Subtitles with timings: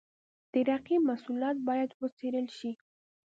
[0.53, 2.71] د رقیب محصولات باید وڅېړل شي.